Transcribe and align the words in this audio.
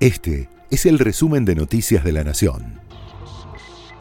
Este 0.00 0.48
es 0.70 0.86
el 0.86 0.98
resumen 0.98 1.44
de 1.44 1.54
Noticias 1.54 2.02
de 2.02 2.12
la 2.12 2.24
Nación. 2.24 2.80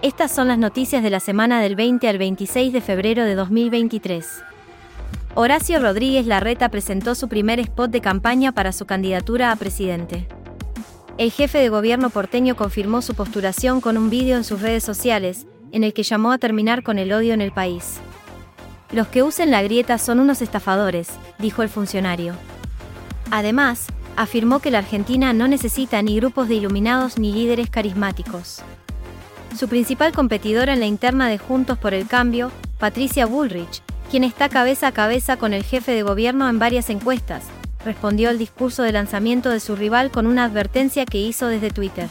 Estas 0.02 0.34
son 0.34 0.48
las 0.48 0.58
noticias 0.58 1.04
de 1.04 1.10
la 1.10 1.20
semana 1.20 1.62
del 1.62 1.76
20 1.76 2.08
al 2.08 2.18
26 2.18 2.72
de 2.72 2.80
febrero 2.80 3.26
de 3.26 3.36
2023. 3.36 4.26
Horacio 5.36 5.78
Rodríguez 5.82 6.26
Larreta 6.26 6.70
presentó 6.70 7.16
su 7.16 7.28
primer 7.28 7.60
spot 7.60 7.92
de 7.92 8.00
campaña 8.00 8.54
para 8.54 8.72
su 8.72 8.86
candidatura 8.86 9.52
a 9.52 9.58
presidente. 9.58 10.26
El 11.18 11.32
jefe 11.32 11.58
de 11.58 11.68
gobierno 11.68 12.10
porteño 12.10 12.56
confirmó 12.56 13.02
su 13.02 13.14
postulación 13.14 13.82
con 13.82 13.98
un 13.98 14.10
vídeo 14.10 14.38
en 14.38 14.46
sus 14.46 14.62
redes 14.62 14.86
sociales, 14.86 15.48
en 15.74 15.84
el 15.84 15.94
que 15.94 16.04
llamó 16.04 16.32
a 16.32 16.38
terminar 16.38 16.82
con 16.82 16.98
el 16.98 17.12
odio 17.12 17.34
en 17.34 17.42
el 17.42 17.52
país. 17.52 17.98
Los 18.94 19.10
que 19.10 19.22
usen 19.22 19.52
la 19.52 19.62
grieta 19.64 19.98
son 19.98 20.22
unos 20.22 20.42
estafadores, 20.42 21.10
dijo 21.40 21.62
el 21.62 21.68
funcionario. 21.68 22.36
Además, 23.32 23.88
afirmó 24.20 24.60
que 24.60 24.70
la 24.70 24.80
Argentina 24.80 25.32
no 25.32 25.48
necesita 25.48 26.02
ni 26.02 26.18
grupos 26.18 26.50
de 26.50 26.56
iluminados 26.56 27.18
ni 27.18 27.32
líderes 27.32 27.70
carismáticos. 27.70 28.62
Su 29.58 29.70
principal 29.70 30.12
competidora 30.12 30.74
en 30.74 30.82
la 30.82 30.88
interna 30.88 31.30
de 31.30 31.38
Juntos 31.38 31.78
por 31.78 31.94
el 31.94 32.06
Cambio, 32.06 32.52
Patricia 32.80 33.26
Bullrich, 33.26 33.82
quien 34.12 34.26
está 34.26 34.50
cabeza 34.50 34.88
a 34.88 34.92
cabeza 34.92 35.38
con 35.38 35.54
el 35.54 35.64
jefe 35.64 35.94
de 35.94 36.04
gobierno 36.04 36.50
en 36.50 36.60
varias 36.60 36.90
encuestas, 36.90 37.46
respondió 37.86 38.30
al 38.30 38.38
discurso 38.38 38.84
de 38.84 38.92
lanzamiento 38.92 39.52
de 39.52 39.62
su 39.62 39.78
rival 39.78 40.12
con 40.12 40.28
una 40.28 40.44
advertencia 40.44 41.06
que 41.06 41.20
hizo 41.20 41.48
desde 41.48 41.72
Twitter. 41.72 42.10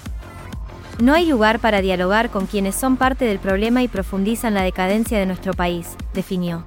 No 1.02 1.12
hay 1.12 1.26
lugar 1.26 1.58
para 1.58 1.82
dialogar 1.82 2.30
con 2.30 2.46
quienes 2.46 2.74
son 2.74 2.96
parte 2.96 3.26
del 3.26 3.38
problema 3.38 3.82
y 3.82 3.88
profundizan 3.88 4.54
la 4.54 4.62
decadencia 4.62 5.18
de 5.18 5.26
nuestro 5.26 5.52
país, 5.52 5.88
definió. 6.14 6.66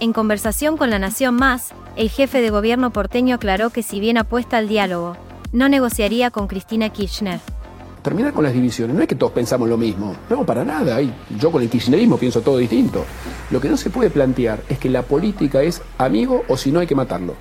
En 0.00 0.12
conversación 0.12 0.76
con 0.76 0.90
La 0.90 0.98
Nación 0.98 1.36
Más, 1.36 1.72
el 1.96 2.08
jefe 2.08 2.40
de 2.40 2.50
gobierno 2.50 2.90
porteño 2.90 3.34
aclaró 3.34 3.70
que 3.70 3.82
si 3.82 4.00
bien 4.00 4.18
apuesta 4.18 4.58
al 4.58 4.68
diálogo, 4.68 5.16
no 5.52 5.68
negociaría 5.68 6.30
con 6.30 6.46
Cristina 6.46 6.90
Kirchner. 6.90 7.40
Terminar 8.02 8.32
con 8.32 8.44
las 8.44 8.54
divisiones, 8.54 8.96
no 8.96 9.02
es 9.02 9.08
que 9.08 9.14
todos 9.14 9.32
pensamos 9.32 9.68
lo 9.68 9.76
mismo, 9.76 10.16
no, 10.30 10.46
para 10.46 10.64
nada, 10.64 10.98
yo 11.38 11.52
con 11.52 11.60
el 11.60 11.68
kirchnerismo 11.68 12.16
pienso 12.16 12.40
todo 12.40 12.56
distinto. 12.56 13.04
Lo 13.50 13.60
que 13.60 13.68
no 13.68 13.76
se 13.76 13.90
puede 13.90 14.08
plantear 14.08 14.62
es 14.70 14.78
que 14.78 14.88
la 14.88 15.02
política 15.02 15.60
es 15.60 15.82
amigo 15.98 16.42
o 16.48 16.56
si 16.56 16.72
no 16.72 16.80
hay 16.80 16.86
que 16.86 16.94
matarlo. 16.94 17.34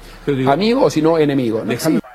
amigo 0.48 0.84
o 0.84 0.90
si 0.90 1.02
no 1.02 1.18
enemigo. 1.18 1.64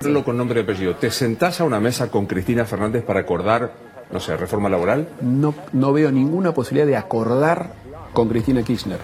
No 0.03 0.25
con 0.25 0.37
nombre 0.37 0.61
y 0.61 0.63
apellido. 0.65 0.95
¿Te 0.97 1.11
sentás 1.11 1.63
a 1.63 1.65
una 1.65 1.81
mesa 1.81 2.11
con 2.11 2.27
Cristina 2.27 2.67
Fernández 2.67 3.03
para 3.03 3.21
acordar, 3.21 3.73
no 4.11 4.21
sé, 4.21 4.37
reforma 4.37 4.69
laboral? 4.69 5.09
No, 5.23 5.55
no 5.73 5.95
veo 5.95 6.13
ninguna 6.13 6.53
posibilidad 6.53 6.87
de 6.87 6.97
acordar 6.97 7.73
con 8.13 8.29
Cristina 8.29 8.63
Kirchner. 8.63 8.99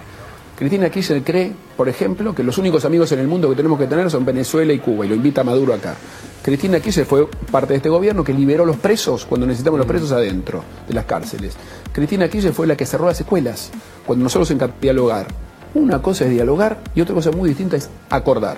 Cristina 0.61 0.91
Kirchner 0.91 1.23
cree, 1.23 1.53
por 1.75 1.89
ejemplo, 1.89 2.35
que 2.35 2.43
los 2.43 2.59
únicos 2.59 2.85
amigos 2.85 3.11
en 3.11 3.17
el 3.17 3.27
mundo 3.27 3.49
que 3.49 3.55
tenemos 3.55 3.79
que 3.79 3.87
tener 3.87 4.11
son 4.11 4.23
Venezuela 4.23 4.71
y 4.71 4.77
Cuba, 4.77 5.03
y 5.03 5.09
lo 5.09 5.15
invita 5.15 5.41
a 5.41 5.43
Maduro 5.43 5.73
acá. 5.73 5.95
Cristina 6.43 6.79
Kirchner 6.79 7.07
fue 7.07 7.27
parte 7.51 7.73
de 7.73 7.77
este 7.77 7.89
gobierno 7.89 8.23
que 8.23 8.31
liberó 8.31 8.63
los 8.63 8.77
presos 8.77 9.25
cuando 9.25 9.47
necesitamos 9.47 9.79
los 9.79 9.87
presos 9.87 10.11
adentro 10.11 10.63
de 10.87 10.93
las 10.93 11.05
cárceles. 11.05 11.55
Cristina 11.91 12.29
Kirchner 12.29 12.53
fue 12.53 12.67
la 12.67 12.77
que 12.77 12.85
cerró 12.85 13.07
las 13.07 13.19
escuelas 13.19 13.71
cuando 14.05 14.21
nosotros 14.21 14.51
encantamos 14.51 14.83
dialogar. 14.83 15.25
Una 15.73 15.99
cosa 15.99 16.25
es 16.25 16.29
dialogar 16.29 16.77
y 16.93 17.01
otra 17.01 17.15
cosa 17.15 17.31
muy 17.31 17.49
distinta 17.49 17.75
es 17.75 17.89
acordar. 18.11 18.57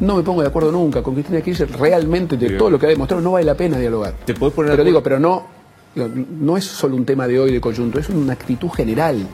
No 0.00 0.16
me 0.16 0.22
pongo 0.22 0.42
de 0.42 0.48
acuerdo 0.48 0.72
nunca 0.72 1.02
con 1.02 1.14
Cristina 1.14 1.40
Kirchner, 1.40 1.72
realmente 1.72 2.36
de 2.36 2.50
todo 2.50 2.68
lo 2.68 2.78
que 2.78 2.84
ha 2.84 2.90
demostrado 2.90 3.22
no 3.22 3.32
vale 3.32 3.46
la 3.46 3.54
pena 3.54 3.78
dialogar. 3.78 4.12
¿Te 4.26 4.34
poner 4.34 4.72
pero 4.72 4.84
digo, 4.84 5.02
pero 5.02 5.18
no, 5.18 5.46
no 5.94 6.58
es 6.58 6.66
solo 6.66 6.96
un 6.96 7.06
tema 7.06 7.26
de 7.26 7.40
hoy 7.40 7.50
de 7.50 7.62
conjunto, 7.62 7.98
es 7.98 8.10
una 8.10 8.34
actitud 8.34 8.68
general 8.68 9.26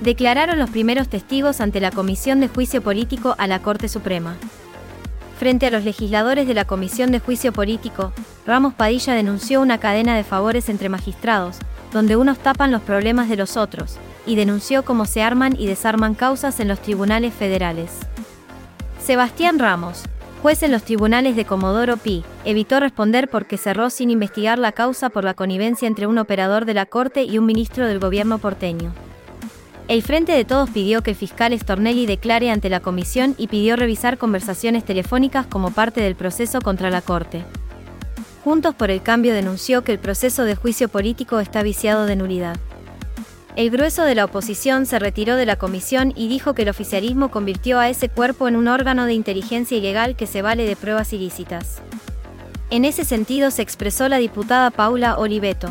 declararon 0.00 0.58
los 0.58 0.70
primeros 0.70 1.08
testigos 1.08 1.60
ante 1.60 1.80
la 1.80 1.90
Comisión 1.90 2.40
de 2.40 2.48
Juicio 2.48 2.82
Político 2.82 3.34
a 3.38 3.46
la 3.46 3.60
Corte 3.60 3.88
Suprema. 3.88 4.36
Frente 5.38 5.66
a 5.66 5.70
los 5.70 5.84
legisladores 5.84 6.46
de 6.46 6.54
la 6.54 6.64
Comisión 6.64 7.12
de 7.12 7.20
Juicio 7.20 7.52
Político, 7.52 8.12
Ramos 8.46 8.74
Padilla 8.74 9.14
denunció 9.14 9.60
una 9.60 9.78
cadena 9.78 10.16
de 10.16 10.24
favores 10.24 10.68
entre 10.68 10.88
magistrados, 10.88 11.56
donde 11.92 12.16
unos 12.16 12.38
tapan 12.38 12.70
los 12.70 12.82
problemas 12.82 13.28
de 13.28 13.36
los 13.36 13.56
otros, 13.56 13.96
y 14.26 14.36
denunció 14.36 14.84
cómo 14.84 15.06
se 15.06 15.22
arman 15.22 15.56
y 15.58 15.66
desarman 15.66 16.14
causas 16.14 16.60
en 16.60 16.68
los 16.68 16.80
tribunales 16.80 17.32
federales. 17.32 17.90
Sebastián 19.02 19.58
Ramos, 19.58 20.02
juez 20.42 20.62
en 20.62 20.72
los 20.72 20.82
tribunales 20.82 21.36
de 21.36 21.46
Comodoro 21.46 21.96
Pi, 21.96 22.22
evitó 22.44 22.80
responder 22.80 23.28
porque 23.28 23.56
cerró 23.56 23.90
sin 23.90 24.10
investigar 24.10 24.58
la 24.58 24.72
causa 24.72 25.08
por 25.08 25.24
la 25.24 25.34
connivencia 25.34 25.88
entre 25.88 26.06
un 26.06 26.18
operador 26.18 26.64
de 26.64 26.74
la 26.74 26.86
Corte 26.86 27.24
y 27.24 27.38
un 27.38 27.46
ministro 27.46 27.86
del 27.86 27.98
gobierno 27.98 28.38
porteño. 28.38 28.92
El 29.90 30.04
Frente 30.04 30.30
de 30.30 30.44
Todos 30.44 30.70
pidió 30.70 31.02
que 31.02 31.10
el 31.10 31.16
fiscal 31.16 31.52
Stornelli 31.58 32.06
declare 32.06 32.52
ante 32.52 32.68
la 32.68 32.78
comisión 32.78 33.34
y 33.36 33.48
pidió 33.48 33.74
revisar 33.74 34.18
conversaciones 34.18 34.84
telefónicas 34.84 35.46
como 35.46 35.72
parte 35.72 36.00
del 36.00 36.14
proceso 36.14 36.60
contra 36.60 36.90
la 36.90 37.02
Corte. 37.02 37.42
Juntos 38.44 38.76
por 38.76 38.92
el 38.92 39.02
Cambio 39.02 39.34
denunció 39.34 39.82
que 39.82 39.90
el 39.90 39.98
proceso 39.98 40.44
de 40.44 40.54
juicio 40.54 40.88
político 40.88 41.40
está 41.40 41.64
viciado 41.64 42.06
de 42.06 42.14
nulidad. 42.14 42.56
El 43.56 43.70
grueso 43.70 44.04
de 44.04 44.14
la 44.14 44.26
oposición 44.26 44.86
se 44.86 45.00
retiró 45.00 45.34
de 45.34 45.44
la 45.44 45.56
comisión 45.56 46.12
y 46.14 46.28
dijo 46.28 46.54
que 46.54 46.62
el 46.62 46.68
oficialismo 46.68 47.32
convirtió 47.32 47.80
a 47.80 47.88
ese 47.88 48.08
cuerpo 48.08 48.46
en 48.46 48.54
un 48.54 48.68
órgano 48.68 49.06
de 49.06 49.14
inteligencia 49.14 49.76
ilegal 49.76 50.14
que 50.14 50.28
se 50.28 50.40
vale 50.40 50.68
de 50.68 50.76
pruebas 50.76 51.12
ilícitas. 51.12 51.82
En 52.70 52.84
ese 52.84 53.04
sentido 53.04 53.50
se 53.50 53.62
expresó 53.62 54.08
la 54.08 54.18
diputada 54.18 54.70
Paula 54.70 55.18
Oliveto. 55.18 55.70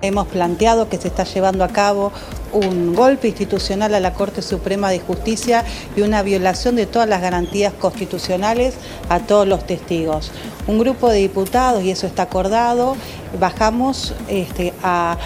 Hemos 0.00 0.28
planteado 0.28 0.88
que 0.88 0.96
se 0.96 1.08
está 1.08 1.24
llevando 1.24 1.64
a 1.64 1.68
cabo 1.68 2.12
un 2.52 2.94
golpe 2.94 3.28
institucional 3.28 3.94
a 3.94 4.00
la 4.00 4.12
Corte 4.14 4.42
Suprema 4.42 4.90
de 4.90 5.00
Justicia 5.00 5.64
y 5.96 6.02
una 6.02 6.22
violación 6.22 6.76
de 6.76 6.86
todas 6.86 7.08
las 7.08 7.20
garantías 7.20 7.72
constitucionales 7.72 8.74
a 9.08 9.20
todos 9.20 9.46
los 9.46 9.66
testigos. 9.66 10.30
Un 10.66 10.78
grupo 10.78 11.08
de 11.08 11.18
diputados, 11.18 11.82
y 11.82 11.90
eso 11.90 12.06
está 12.06 12.22
acordado, 12.22 12.96
bajamos 13.38 14.14
este, 14.28 14.72
a, 14.82 15.16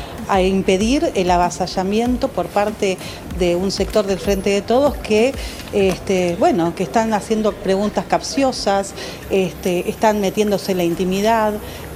impedir 0.43 1.13
el 1.15 1.31
avasallamiento 1.31 2.27
por 2.27 2.47
parte 2.47 2.99
de 3.39 3.55
un 3.55 3.71
sector 3.71 4.07
del 4.07 4.19
Frente 4.19 4.51
de 4.51 4.61
Todos 4.61 4.97
que, 4.97 5.33
este, 5.73 6.35
bueno, 6.41 6.75
que 6.75 6.83
están 6.83 7.15
haciendo 7.15 7.53
preguntas 7.53 8.07
capciosas, 8.09 8.93
este, 9.31 9.89
están 9.89 10.21
metiéndose 10.21 10.73
en 10.73 10.79
la 10.79 10.85
intimidad 10.85 11.55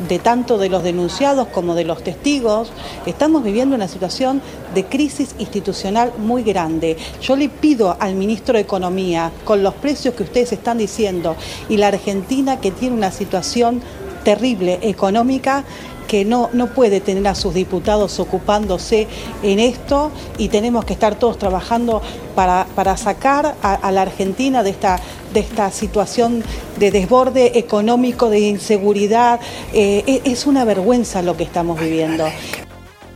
de 0.08 0.18
tanto 0.20 0.58
de 0.58 0.68
los 0.68 0.84
denunciados 0.84 1.48
como 1.48 1.74
de 1.74 1.84
los 1.84 2.04
testigos. 2.04 2.70
Estamos 3.04 3.42
viviendo 3.42 3.74
una 3.74 3.88
situación 3.88 4.40
de 4.74 4.84
crisis 4.84 5.19
institucional 5.38 6.12
muy 6.18 6.42
grande. 6.42 6.96
Yo 7.22 7.36
le 7.36 7.48
pido 7.48 7.96
al 7.98 8.14
ministro 8.14 8.54
de 8.54 8.60
Economía, 8.60 9.32
con 9.44 9.62
los 9.62 9.74
precios 9.74 10.14
que 10.14 10.22
ustedes 10.22 10.52
están 10.52 10.78
diciendo, 10.78 11.36
y 11.68 11.76
la 11.76 11.88
Argentina 11.88 12.60
que 12.60 12.70
tiene 12.70 12.96
una 12.96 13.10
situación 13.12 13.82
terrible 14.24 14.78
económica, 14.82 15.64
que 16.10 16.24
no, 16.24 16.50
no 16.52 16.66
puede 16.66 17.00
tener 17.00 17.28
a 17.28 17.36
sus 17.36 17.54
diputados 17.54 18.18
ocupándose 18.18 19.06
en 19.44 19.60
esto 19.60 20.10
y 20.38 20.48
tenemos 20.48 20.84
que 20.84 20.92
estar 20.92 21.14
todos 21.14 21.38
trabajando 21.38 22.02
para, 22.34 22.96
sacar 22.96 23.54
a, 23.62 23.92
la 23.92 24.02
Argentina 24.02 24.64
de 24.64 24.70
esta, 24.70 24.98
de 25.32 25.38
esta 25.38 25.70
situación 25.70 26.42
de 26.80 26.90
desborde 26.90 27.60
económico, 27.60 28.28
de 28.28 28.40
inseguridad. 28.40 29.38
Eh, 29.72 30.02
e, 30.04 30.22
es 30.24 30.46
una 30.46 30.64
vergüenza 30.64 31.22
lo 31.22 31.36
que 31.36 31.44
estamos 31.44 31.78
viviendo. 31.78 32.24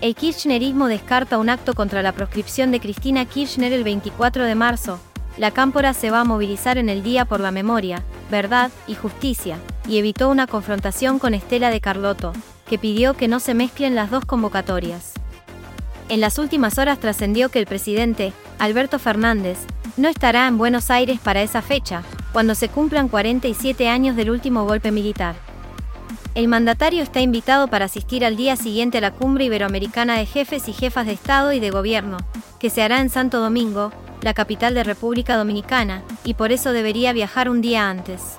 El 0.01 0.15
kirchnerismo 0.15 0.89
descarta 0.89 1.39
un 1.39 1.49
acto 1.49 1.75
contra 1.75 2.03
la 2.03 2.13
proscripción 2.13 2.71
de 2.71 2.81
Cristina 2.81 3.25
Kirchner 3.25 3.73
el 3.73 3.85
24 3.85 4.45
de 4.45 4.55
marzo. 4.55 5.01
La 5.39 5.51
cámpora 5.51 5.95
se 5.95 6.11
va 6.11 6.21
a 6.21 6.25
movilizar 6.25 6.79
en 6.79 6.89
el 6.89 7.03
Día 7.03 7.25
por 7.25 7.41
la 7.41 7.51
Memoria, 7.51 8.05
Verdad 8.31 8.71
y 8.87 8.95
Justicia, 8.95 9.59
y 9.89 9.99
evitó 9.99 10.29
una 10.29 10.47
confrontación 10.47 11.19
con 11.19 11.35
Estela 11.35 11.71
de 11.71 11.81
Carlotto, 11.81 12.33
que 12.69 12.79
pidió 12.79 13.15
que 13.15 13.29
no 13.29 13.41
se 13.41 13.55
mezclen 13.55 13.95
las 13.95 14.11
dos 14.11 14.25
convocatorias. 14.25 15.13
En 16.09 16.21
las 16.21 16.39
últimas 16.39 16.79
horas 16.79 17.01
trascendió 17.01 17.49
que 17.49 17.59
el 17.59 17.67
presidente, 17.67 18.33
Alberto 18.59 18.99
Fernández, 18.99 19.59
no 19.97 20.09
estará 20.09 20.47
en 20.47 20.59
Buenos 20.59 20.91
Aires 20.91 21.19
para 21.19 21.43
esa 21.43 21.63
fecha, 21.63 22.03
cuando 22.33 22.55
se 22.55 22.69
cumplan 22.69 23.09
47 23.09 23.89
años 23.89 24.17
del 24.17 24.31
último 24.31 24.65
golpe 24.65 24.91
militar. 24.91 25.35
El 26.35 26.49
mandatario 26.49 27.01
está 27.01 27.21
invitado 27.21 27.69
para 27.69 27.85
asistir 27.85 28.25
al 28.25 28.37
día 28.37 28.57
siguiente 28.57 28.99
a 28.99 29.01
la 29.01 29.13
cumbre 29.13 29.45
iberoamericana 29.45 30.19
de 30.19 30.27
jefes 30.27 30.69
y 30.69 30.73
jefas 30.73 31.07
de 31.07 31.13
Estado 31.13 31.53
y 31.53 31.61
de 31.61 31.71
Gobierno, 31.71 32.17
que 32.59 32.71
se 32.71 32.83
hará 32.83 33.01
en 33.01 33.09
Santo 33.09 33.39
Domingo, 33.39 33.93
la 34.21 34.35
capital 34.35 34.75
de 34.75 34.83
República 34.83 35.37
Dominicana, 35.37 36.03
y 36.25 36.35
por 36.35 36.51
eso 36.51 36.73
debería 36.73 37.13
viajar 37.13 37.49
un 37.49 37.61
día 37.61 37.89
antes. 37.89 38.39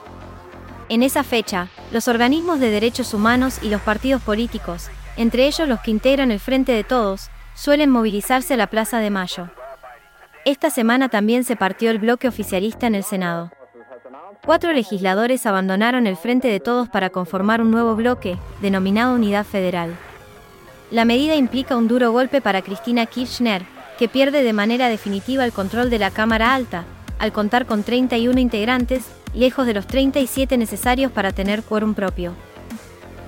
En 0.89 1.03
esa 1.03 1.23
fecha, 1.23 1.69
los 1.93 2.09
organismos 2.09 2.59
de 2.59 2.69
derechos 2.69 3.13
humanos 3.13 3.59
y 3.61 3.69
los 3.69 3.79
partidos 3.79 4.21
políticos, 4.21 4.89
entre 5.15 5.47
ellos 5.47 5.65
los 5.65 5.79
que 5.79 5.91
integran 5.91 6.31
el 6.31 6.41
Frente 6.41 6.73
de 6.73 6.83
Todos, 6.83 7.29
suelen 7.53 7.89
movilizarse 7.89 8.55
a 8.55 8.57
la 8.57 8.67
Plaza 8.67 8.99
de 8.99 9.09
Mayo. 9.09 9.49
Esta 10.43 10.69
semana 10.69 11.07
también 11.07 11.45
se 11.45 11.55
partió 11.55 11.91
el 11.91 11.99
bloque 11.99 12.27
oficialista 12.27 12.87
en 12.87 12.95
el 12.95 13.05
Senado. 13.05 13.51
Cuatro 14.43 14.73
legisladores 14.73 15.45
abandonaron 15.45 16.07
el 16.07 16.17
Frente 16.17 16.47
de 16.47 16.59
Todos 16.59 16.89
para 16.89 17.09
conformar 17.09 17.61
un 17.61 17.69
nuevo 17.69 17.95
bloque, 17.95 18.37
denominado 18.61 19.13
Unidad 19.13 19.45
Federal. 19.45 19.95
La 20.89 21.05
medida 21.05 21.35
implica 21.35 21.75
un 21.75 21.87
duro 21.87 22.11
golpe 22.11 22.41
para 22.41 22.61
Cristina 22.61 23.05
Kirchner, 23.05 23.63
que 23.99 24.07
pierde 24.07 24.43
de 24.43 24.53
manera 24.53 24.89
definitiva 24.89 25.45
el 25.45 25.51
control 25.51 25.89
de 25.89 25.99
la 25.99 26.11
Cámara 26.11 26.55
Alta, 26.55 26.85
al 27.19 27.33
contar 27.33 27.65
con 27.65 27.83
31 27.83 28.39
integrantes 28.39 29.05
lejos 29.33 29.67
de 29.67 29.73
los 29.73 29.87
37 29.87 30.57
necesarios 30.57 31.11
para 31.11 31.31
tener 31.31 31.61
quórum 31.63 31.93
propio. 31.93 32.33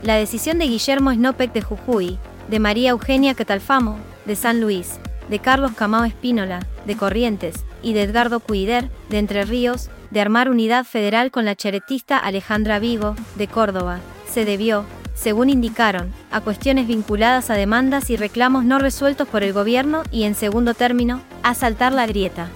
La 0.04 0.16
decisión 0.16 0.58
de 0.58 0.68
Guillermo 0.68 1.14
Snopek 1.14 1.54
de 1.54 1.62
Jujuy, 1.62 2.18
de 2.48 2.60
María 2.60 2.92
Eugenia 2.92 3.36
Catalfamo, 3.36 3.98
de 4.26 4.36
San 4.36 4.62
Luis, 4.62 5.00
de 5.30 5.40
Carlos 5.40 5.72
Camao 5.76 6.06
Espínola, 6.06 6.66
de 6.86 6.96
Corrientes, 6.96 7.66
y 7.82 7.94
de 7.94 8.04
Edgardo 8.04 8.40
Cuider, 8.40 8.90
de 9.10 9.20
Entre 9.20 9.44
Ríos, 9.44 9.90
de 10.12 10.21
armar 10.21 10.50
unidad 10.50 10.86
federal 10.86 11.31
con 11.31 11.45
la 11.45 11.56
cheretista 11.56 12.18
Alejandra 12.18 12.80
Vigo, 12.80 13.15
de 13.36 13.48
Córdoba, 13.48 14.00
se 14.27 14.45
debió, 14.45 14.86
según 15.13 15.50
indicaron, 15.50 16.12
a 16.31 16.42
cuestiones 16.42 16.88
vinculadas 16.88 17.50
a 17.50 17.56
demandas 17.56 18.09
y 18.09 18.18
reclamos 18.18 18.65
no 18.65 18.80
resueltos 18.80 19.27
por 19.27 19.44
el 19.44 19.54
gobierno 19.54 20.04
y, 20.12 20.24
en 20.24 20.36
segundo 20.36 20.74
término, 20.74 21.21
a 21.44 21.54
saltar 21.54 21.92
la 21.92 22.06
grieta. 22.06 22.50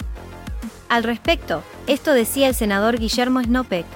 Al 0.88 1.02
respecto, 1.02 1.62
esto 1.86 2.12
decía 2.12 2.48
el 2.48 2.54
senador 2.54 2.98
Guillermo 2.98 3.42
Snopek. 3.42 3.86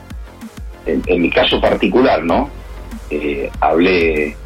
En, 0.87 1.21
mi 1.21 1.31
caso 1.31 1.61
particular, 1.61 2.25
¿no? 2.25 2.49
Eh, 3.11 3.51
hablé 3.61 4.37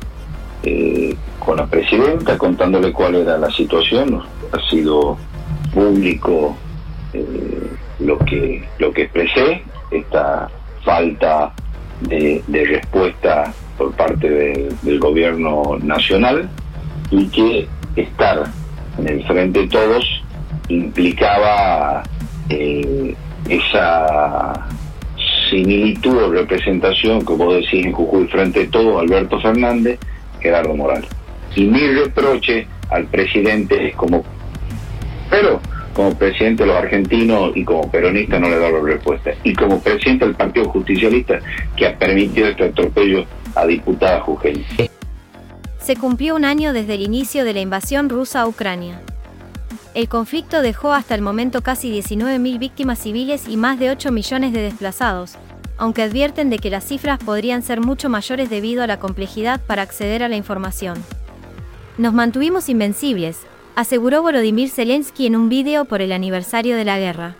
eh, 0.62 1.16
con 1.38 1.56
la 1.56 1.66
presidenta 1.66 2.36
contándole 2.36 2.92
cuál 2.92 3.14
era 3.14 3.38
la 3.38 3.50
situación. 3.50 4.22
Ha 4.52 4.70
sido 4.70 5.16
público 5.72 6.56
eh, 7.12 7.70
lo 8.00 8.18
que 8.18 8.64
lo 8.78 8.92
que 8.92 9.02
expresé, 9.02 9.62
esta 9.90 10.50
falta 10.84 11.52
de, 12.00 12.42
respuesta 12.48 13.52
por 13.76 13.92
parte 13.92 14.28
del 14.82 14.98
gobierno 14.98 15.78
nacional 15.82 16.48
y 17.10 17.26
que 17.28 17.68
estar 17.96 18.44
en 18.98 19.08
el 19.08 19.24
frente 19.26 19.60
de 19.60 19.68
todos 19.68 20.22
implicaba 20.68 22.02
eh, 22.48 23.14
esa 23.48 24.66
similitud 25.50 26.16
o 26.16 26.30
representación 26.30 27.24
que 27.24 27.32
vos 27.32 27.54
decís 27.54 27.86
en 27.86 27.92
Jujuy 27.92 28.28
frente 28.28 28.60
de 28.60 28.66
todos, 28.68 29.00
Alberto 29.00 29.40
Fernández, 29.40 29.98
Gerardo 30.40 30.76
Morales. 30.76 31.10
Y 31.56 31.64
mi 31.64 31.86
reproche 31.88 32.66
al 32.90 33.06
presidente 33.06 33.88
es 33.88 33.96
como, 33.96 34.24
pero 35.28 35.60
como 35.94 36.14
presidente 36.14 36.62
de 36.62 36.68
los 36.68 36.76
argentinos 36.76 37.52
y 37.54 37.64
como 37.64 37.90
peronista 37.90 38.38
no 38.38 38.48
le 38.48 38.58
da 38.58 38.70
la 38.70 38.80
respuesta. 38.80 39.32
Y 39.44 39.54
como 39.54 39.80
presidente 39.80 40.24
del 40.24 40.34
Partido 40.34 40.68
Justicialista 40.70 41.40
que 41.76 41.86
ha 41.86 41.98
permitido 41.98 42.48
este 42.48 42.64
atropello 42.64 43.24
a 43.54 43.66
diputada 43.66 44.20
jujeña. 44.20 44.64
Se 45.78 45.96
cumplió 45.96 46.36
un 46.36 46.44
año 46.44 46.72
desde 46.72 46.94
el 46.94 47.02
inicio 47.02 47.44
de 47.44 47.54
la 47.54 47.60
invasión 47.60 48.08
rusa 48.08 48.42
a 48.42 48.46
Ucrania. 48.46 49.00
El 49.94 50.08
conflicto 50.08 50.62
dejó 50.62 50.92
hasta 50.92 51.16
el 51.16 51.22
momento 51.22 51.62
casi 51.62 51.90
19.000 51.92 52.58
víctimas 52.58 53.00
civiles 53.00 53.48
y 53.48 53.56
más 53.56 53.78
de 53.80 53.90
8 53.90 54.12
millones 54.12 54.52
de 54.52 54.62
desplazados, 54.62 55.36
aunque 55.78 56.02
advierten 56.02 56.48
de 56.48 56.58
que 56.58 56.70
las 56.70 56.84
cifras 56.84 57.18
podrían 57.18 57.62
ser 57.62 57.80
mucho 57.80 58.08
mayores 58.08 58.50
debido 58.50 58.84
a 58.84 58.86
la 58.86 59.00
complejidad 59.00 59.60
para 59.66 59.82
acceder 59.82 60.22
a 60.22 60.28
la 60.28 60.36
información. 60.36 61.02
Nos 61.98 62.14
mantuvimos 62.14 62.68
invencibles, 62.68 63.40
aseguró 63.76 64.22
Volodymyr 64.22 64.68
Zelensky 64.68 65.26
en 65.26 65.36
un 65.36 65.48
vídeo 65.48 65.84
por 65.84 66.02
el 66.02 66.12
aniversario 66.12 66.76
de 66.76 66.84
la 66.84 66.98
guerra. 66.98 67.36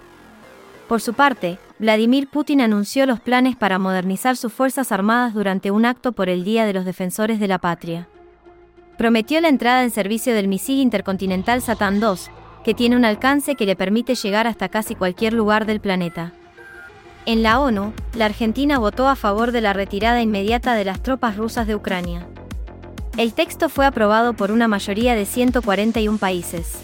Por 0.89 1.01
su 1.01 1.15
parte, 1.15 1.59
Vladimir 1.79 2.29
Putin 2.29 2.61
anunció 2.61 3.07
los 3.07 3.21
planes 3.21 3.57
para 3.57 3.79
modernizar 3.79 4.37
sus 4.37 4.53
Fuerzas 4.53 4.93
Armadas 4.93 5.35
durante 5.35 5.71
un 5.71 5.87
acto 5.87 6.13
por 6.13 6.29
el 6.29 6.45
Día 6.45 6.67
de 6.67 6.73
los 6.73 6.85
Defensores 6.85 7.39
de 7.41 7.49
la 7.49 7.59
Patria. 7.59 8.09
Prometió 8.99 9.41
la 9.41 9.49
entrada 9.49 9.83
en 9.83 9.91
servicio 9.91 10.35
del 10.35 10.49
misil 10.49 10.81
intercontinental 10.81 11.63
Satan 11.63 11.97
II, 12.03 12.31
que 12.65 12.75
tiene 12.75 12.97
un 12.97 13.05
alcance 13.05 13.55
que 13.55 13.67
le 13.67 13.77
permite 13.77 14.15
llegar 14.15 14.47
hasta 14.47 14.69
casi 14.69 14.95
cualquier 14.95 15.33
lugar 15.33 15.65
del 15.65 15.81
planeta. 15.81 16.33
En 17.25 17.43
la 17.43 17.61
ONU, 17.61 17.93
la 18.15 18.27
Argentina 18.27 18.79
votó 18.79 19.09
a 19.09 19.17
favor 19.17 19.53
de 19.53 19.61
la 19.61 19.73
retirada 19.73 20.21
inmediata 20.23 20.75
de 20.75 20.85
las 20.85 21.03
tropas 21.03 21.37
rusas 21.37 21.67
de 21.67 21.75
Ucrania. 21.75 22.27
El 23.21 23.35
texto 23.35 23.69
fue 23.69 23.85
aprobado 23.85 24.33
por 24.33 24.51
una 24.51 24.67
mayoría 24.67 25.15
de 25.15 25.27
141 25.27 26.17
países. 26.17 26.79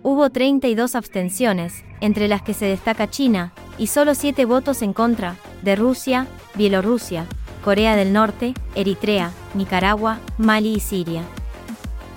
Hubo 0.00 0.30
32 0.30 0.94
abstenciones, 0.94 1.82
entre 2.00 2.28
las 2.28 2.42
que 2.42 2.54
se 2.54 2.66
destaca 2.66 3.10
China, 3.10 3.52
y 3.76 3.88
solo 3.88 4.14
7 4.14 4.44
votos 4.44 4.80
en 4.80 4.92
contra, 4.92 5.34
de 5.62 5.74
Rusia, 5.74 6.28
Bielorrusia, 6.54 7.26
Corea 7.64 7.96
del 7.96 8.12
Norte, 8.12 8.54
Eritrea, 8.76 9.32
Nicaragua, 9.54 10.20
Mali 10.38 10.72
y 10.74 10.78
Siria. 10.78 11.24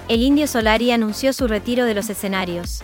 El 0.09 0.21
indio 0.21 0.45
Solari 0.45 0.91
anunció 0.91 1.33
su 1.33 1.47
retiro 1.47 1.85
de 1.85 1.95
los 1.95 2.11
escenarios. 2.11 2.83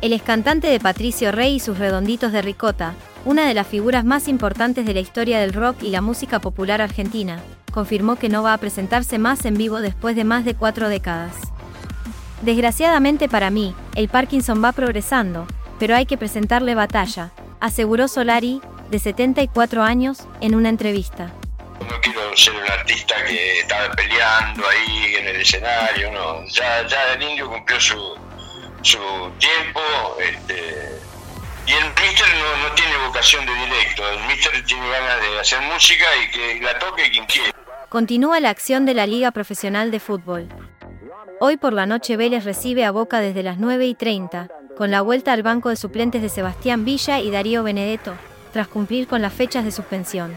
El 0.00 0.12
escantante 0.12 0.66
de 0.66 0.80
Patricio 0.80 1.30
Rey 1.30 1.54
y 1.54 1.60
sus 1.60 1.78
redonditos 1.78 2.32
de 2.32 2.42
ricota, 2.42 2.94
una 3.24 3.46
de 3.46 3.54
las 3.54 3.68
figuras 3.68 4.04
más 4.04 4.26
importantes 4.26 4.84
de 4.86 4.94
la 4.94 4.98
historia 4.98 5.38
del 5.38 5.52
rock 5.52 5.84
y 5.84 5.90
la 5.90 6.00
música 6.00 6.40
popular 6.40 6.80
argentina, 6.80 7.38
confirmó 7.72 8.16
que 8.16 8.28
no 8.28 8.42
va 8.42 8.52
a 8.52 8.58
presentarse 8.58 9.18
más 9.18 9.44
en 9.44 9.54
vivo 9.54 9.80
después 9.80 10.14
de 10.14 10.24
más 10.24 10.44
de 10.44 10.54
cuatro 10.54 10.88
décadas. 10.88 11.34
Desgraciadamente 12.42 13.28
para 13.28 13.50
mí, 13.50 13.74
el 13.94 14.08
Parkinson 14.08 14.62
va 14.62 14.72
progresando, 14.72 15.46
pero 15.78 15.96
hay 15.96 16.06
que 16.06 16.18
presentarle 16.18 16.74
batalla, 16.74 17.32
aseguró 17.60 18.08
Solari, 18.08 18.60
de 18.90 18.98
74 18.98 19.82
años, 19.82 20.28
en 20.40 20.54
una 20.54 20.68
entrevista. 20.68 21.32
No 21.88 22.00
quiero 22.00 22.36
ser 22.36 22.54
un 22.54 22.70
artista 22.70 23.14
que 23.24 23.60
estaba 23.60 23.90
peleando 23.94 24.64
ahí 24.68 25.14
en 25.16 25.28
el 25.28 25.36
escenario, 25.40 26.12
no. 26.12 26.44
Ya, 26.48 26.86
ya 26.86 27.14
el 27.14 27.22
indio 27.22 27.48
cumplió 27.48 27.80
su, 27.80 28.14
su 28.82 28.98
tiempo, 29.38 29.80
este, 30.20 31.00
y 31.66 31.72
el 31.72 31.84
Mister 31.84 32.28
no, 32.36 32.68
no, 32.68 32.74
tiene 32.74 32.96
vocación 33.06 33.46
de 33.46 33.54
directo, 33.54 34.08
el 34.10 34.20
Mister 34.26 34.64
tiene 34.66 34.88
ganas 34.90 35.20
de 35.20 35.40
hacer 35.40 35.60
música 35.62 36.06
y 36.24 36.30
que 36.30 36.60
la 36.60 36.78
toque 36.78 37.10
quien 37.10 37.24
quiera 37.26 37.52
continúa 37.92 38.40
la 38.40 38.48
acción 38.48 38.86
de 38.86 38.94
la 38.94 39.06
Liga 39.06 39.32
Profesional 39.32 39.90
de 39.90 40.00
Fútbol. 40.00 40.48
Hoy 41.40 41.58
por 41.58 41.74
la 41.74 41.84
noche 41.84 42.16
Vélez 42.16 42.42
recibe 42.42 42.86
a 42.86 42.90
Boca 42.90 43.20
desde 43.20 43.42
las 43.42 43.58
9 43.58 43.86
y 43.86 43.94
30, 43.94 44.48
con 44.78 44.90
la 44.90 45.02
vuelta 45.02 45.34
al 45.34 45.42
banco 45.42 45.68
de 45.68 45.76
suplentes 45.76 46.22
de 46.22 46.30
Sebastián 46.30 46.86
Villa 46.86 47.20
y 47.20 47.30
Darío 47.30 47.62
Benedetto, 47.62 48.14
tras 48.50 48.66
cumplir 48.66 49.06
con 49.06 49.20
las 49.20 49.34
fechas 49.34 49.66
de 49.66 49.72
suspensión. 49.72 50.32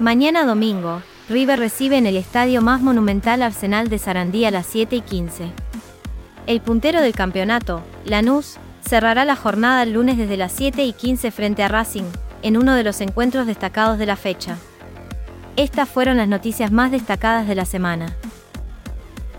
Mañana 0.00 0.44
domingo, 0.44 1.00
River 1.30 1.58
recibe 1.58 1.96
en 1.96 2.04
el 2.04 2.18
estadio 2.18 2.60
más 2.60 2.82
monumental 2.82 3.40
Arsenal 3.40 3.88
de 3.88 3.98
Sarandí 3.98 4.44
a 4.44 4.50
las 4.50 4.66
7 4.66 4.96
y 4.96 5.00
15. 5.00 5.50
El 6.46 6.60
puntero 6.60 7.00
del 7.00 7.14
campeonato, 7.14 7.82
Lanús, 8.04 8.58
cerrará 8.86 9.24
la 9.24 9.36
jornada 9.36 9.82
el 9.82 9.94
lunes 9.94 10.18
desde 10.18 10.36
las 10.36 10.52
7 10.52 10.84
y 10.84 10.92
15 10.92 11.30
frente 11.30 11.62
a 11.62 11.68
Racing, 11.68 12.04
en 12.42 12.58
uno 12.58 12.74
de 12.74 12.84
los 12.84 13.00
encuentros 13.00 13.46
destacados 13.46 13.98
de 13.98 14.04
la 14.04 14.16
fecha. 14.16 14.58
Estas 15.60 15.90
fueron 15.90 16.16
las 16.16 16.26
noticias 16.26 16.72
más 16.72 16.90
destacadas 16.90 17.46
de 17.46 17.54
la 17.54 17.66
semana. 17.66 18.16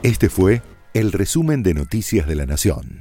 Este 0.04 0.30
fue 0.30 0.62
el 0.94 1.14
resumen 1.14 1.64
de 1.64 1.74
Noticias 1.74 2.28
de 2.28 2.36
la 2.36 2.46
Nación. 2.46 3.01